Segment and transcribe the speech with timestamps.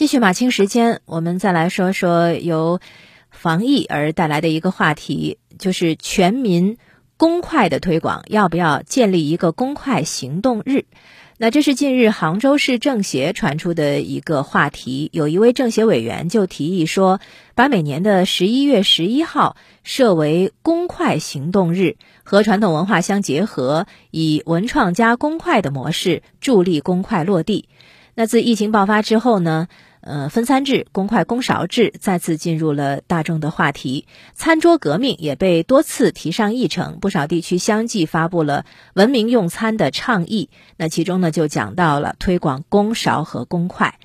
[0.00, 2.80] 继续马清时间，我们再来说说由
[3.30, 6.78] 防疫而带来的一个话题，就是全民
[7.18, 10.86] 公快的推广，要不要建立一个公快行动日？
[11.36, 17.20] 那这是近日杭州市政协传出的一个话题，有一位政协委员就提议说，
[17.54, 19.54] 把每年的十一月十一号
[19.84, 27.68] 设为公快行动日，和传统文化相结合，以文创加公快的模式助力公快落地。
[28.14, 29.68] 那自疫情爆发之后呢？
[30.02, 36.98] 呃，分餐制、公筷公勺制再次进入了大众的话题，餐桌革命也被多次提上议程。
[37.00, 38.64] 不少地区相继发布了
[38.94, 40.48] 文明用餐的倡议。
[40.78, 43.98] 那其中呢，就讲到了推广公勺和公筷。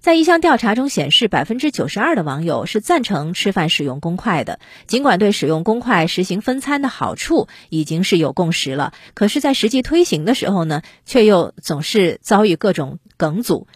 [0.00, 4.60] 在一项调查中显示，百分之九十二的网友是赞成吃饭使用公筷的。
[4.86, 13.66] 尽管对使用公筷实行分餐的好处已经是有共识了，可是，在实际推行的时候呢，却又总是遭遇各种梗阻。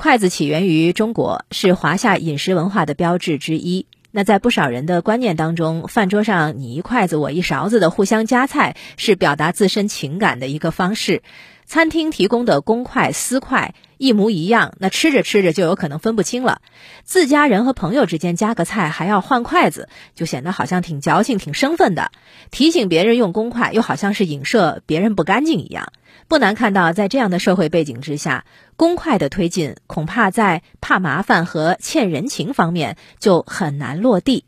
[0.00, 3.86] 筷子起源于中国，是华夏饮食文化的标志之一。
[4.12, 11.22] 那在不少人的观念当中，饭桌上你一筷子我一勺子的互相夹菜，是表达自身情感的一个方式。
[11.68, 16.62] 餐厅提供的公筷私筷一模一样，那吃着吃着就有可能分不清了。
[17.04, 22.10] 自家人和朋友之间夹个菜还要换筷子，就显得好像挺矫情、挺生分的。
[22.50, 25.92] 提醒别人用公筷，又好像是影射别人不干净一样。
[26.26, 28.46] 不难看到，在这样的社会背景之下，
[28.76, 34.46] 公筷的推进恐怕在怕麻烦和欠人情方面就很难落地。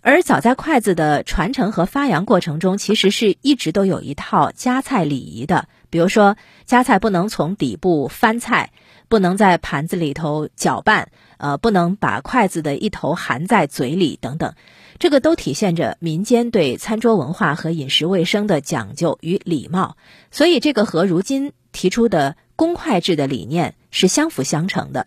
[0.00, 5.68] 而早在筷子的传承和发扬过程中，其实是一直都有一套夹菜礼仪的。
[5.94, 8.72] 比如说，夹菜不能从底部翻菜，
[9.08, 14.54] 不能在盘子里头搅拌，呃，不能把筷子的一头含在嘴里等等，
[14.98, 19.96] 这个都体现着民间对餐桌文化和饮食卫生的讲究与礼貌。
[20.32, 25.06] 所以，这个和如今提出的公筷制的理念是相辅相成的。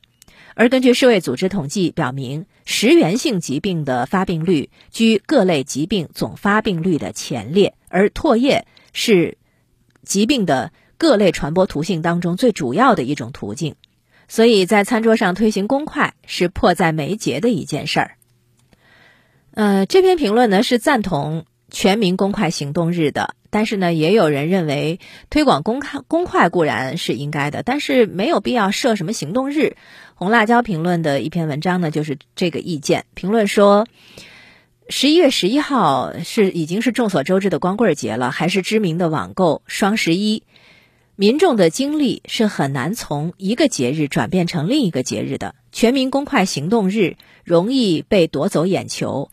[0.55, 9.37] 而根据世卫组织统计表明，食源性疾病的发病率居各类疾病总发病率的前列，而唾液是。
[10.08, 13.76] 疾病的各类传播途径当中最主要的一种途径，
[14.28, 18.12] 所以在餐桌上推行公筷是迫在眉睫的一件事儿。
[19.54, 29.76] 呃，这篇评论呢是赞同全民公筷行动日的，但是呢，也有人认为推广公筷公筷固然是应该的，但是没有必要设什么行动日。
[30.16, 33.86] 红辣椒评论的一篇文章呢就是这个意见，评论说。
[34.89, 40.43] 十一月十一号是已经是众所周知的光棍节了，还是知名的网购双十一？
[41.17, 45.55] 民众的精力是很难从一个节日转变成另一个节日的。
[45.73, 49.30] 全民公筷行动日容易被夺走眼球，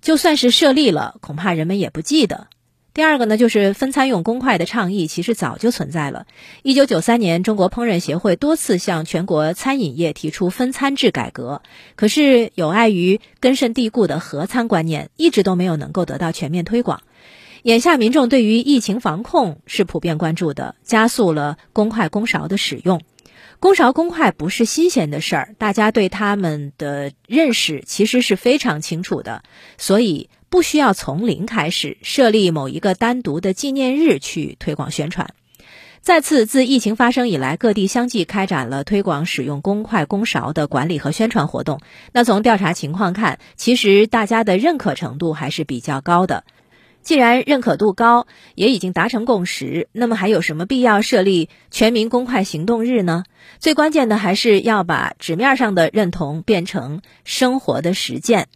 [0.00, 2.48] 就算是设立了，恐怕人们也不记得。
[2.96, 6.26] 第二个呢，就是分餐用公筷的倡议，其实早就存在了。
[6.62, 11.60] 一九九三年，中国烹饪协会多次向全国餐饮业提出分餐制改革，
[11.94, 17.02] 可是有碍于根深蒂固的合餐观念，一直都没有能够得到全面推广。
[17.64, 23.02] 眼下民众对于疫情防控是普遍关注的，加速了公筷公勺的使用。
[23.60, 29.42] 公勺公筷不是新鲜的事儿，大家对他们的认识其实是非常清楚的，
[29.76, 30.30] 所以。
[30.48, 35.34] 不需要从零开始设立某一个单独的纪念日去推广宣传。
[36.00, 41.80] 再次，自疫情发生以来，各地相继开展了推广使用公筷公勺的管理和宣传活动。
[42.12, 46.44] 那从调查情况看，其实大家的认可程度还是比较高的。
[47.02, 53.24] 既然认可度高，也已经达成共识，那么还有什么必要设立全民公筷行动日呢？
[53.58, 58.46] 最关键的还是要把纸面上的认同变成生活的实践。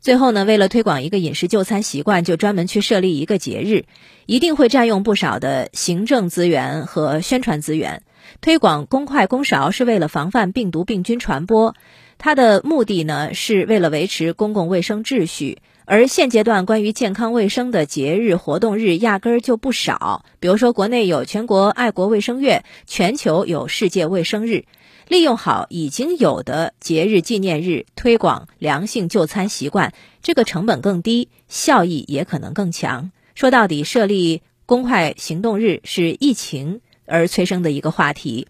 [0.00, 3.84] 最后呢，为了推广一个饮食就餐习惯，就专门去设立一个节日，
[4.24, 8.02] 一定会占用不少的行政资源和宣传资源。
[8.40, 11.74] 推广公筷公勺是为了防范病毒病菌传播，
[12.16, 15.58] 它的目的呢是为了维持公共卫生秩序。
[15.84, 24.64] 而现阶段关于健康卫生的节日活动日压根儿就不少，比如说国内有全国爱国卫生月，全球有世界卫生日。
[25.10, 29.92] 利用好已经有的节日纪念日，推广良性就餐习惯，
[30.22, 33.10] 这个成本更低，效益也可能更强。
[33.34, 38.46] 说到底，设立公筷行动日是疫情而催生的一个话题。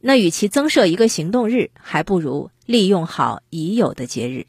[0.00, 4.46] 那与其增设一个行动日，还不如利用好已有的节日。